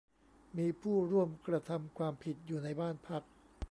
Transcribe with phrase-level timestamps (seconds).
[0.57, 3.23] มีผู้ร่วมกระทำความผิดอยู่ในบ้านพัก